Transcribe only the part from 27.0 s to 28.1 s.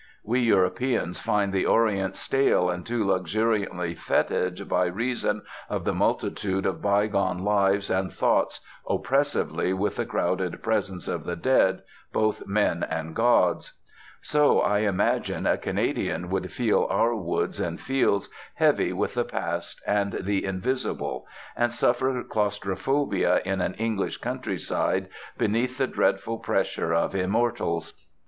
immortals.